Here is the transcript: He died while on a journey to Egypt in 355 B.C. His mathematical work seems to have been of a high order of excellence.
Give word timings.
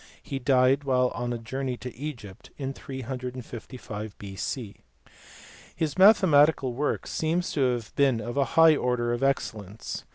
He 0.23 0.39
died 0.39 0.83
while 0.83 1.09
on 1.09 1.31
a 1.31 1.37
journey 1.37 1.77
to 1.77 1.95
Egypt 1.95 2.49
in 2.57 2.73
355 2.73 4.17
B.C. 4.17 4.77
His 5.75 5.95
mathematical 5.95 6.73
work 6.73 7.05
seems 7.05 7.51
to 7.51 7.73
have 7.73 7.93
been 7.95 8.19
of 8.19 8.35
a 8.35 8.45
high 8.57 8.75
order 8.75 9.13
of 9.13 9.21
excellence. 9.21 10.03